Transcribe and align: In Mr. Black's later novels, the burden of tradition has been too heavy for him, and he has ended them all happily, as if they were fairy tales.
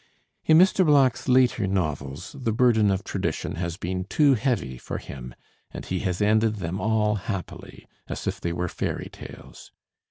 In 0.45 0.57
Mr. 0.57 0.83
Black's 0.83 1.27
later 1.29 1.67
novels, 1.67 2.35
the 2.39 2.51
burden 2.51 2.89
of 2.89 3.03
tradition 3.03 3.57
has 3.57 3.77
been 3.77 4.05
too 4.05 4.33
heavy 4.33 4.79
for 4.79 4.97
him, 4.97 5.35
and 5.69 5.85
he 5.85 5.99
has 5.99 6.23
ended 6.23 6.55
them 6.55 6.81
all 6.81 7.13
happily, 7.29 7.85
as 8.07 8.25
if 8.25 8.41
they 8.41 8.51
were 8.51 8.67
fairy 8.67 9.09
tales. 9.13 9.71